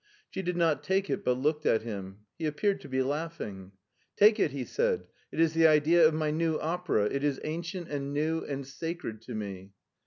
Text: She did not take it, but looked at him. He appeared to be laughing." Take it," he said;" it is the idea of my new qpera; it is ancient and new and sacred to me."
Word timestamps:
She 0.31 0.41
did 0.41 0.57
not 0.57 0.81
take 0.83 1.11
it, 1.11 1.23
but 1.23 1.37
looked 1.37 1.63
at 1.63 1.83
him. 1.83 2.21
He 2.39 2.47
appeared 2.47 2.81
to 2.81 2.89
be 2.89 3.03
laughing." 3.03 3.73
Take 4.17 4.39
it," 4.39 4.49
he 4.49 4.65
said;" 4.65 5.03
it 5.31 5.39
is 5.39 5.53
the 5.53 5.67
idea 5.67 6.03
of 6.07 6.15
my 6.15 6.31
new 6.31 6.57
qpera; 6.57 7.11
it 7.13 7.23
is 7.23 7.39
ancient 7.43 7.87
and 7.87 8.11
new 8.11 8.41
and 8.43 8.65
sacred 8.65 9.21
to 9.21 9.35
me." 9.35 9.73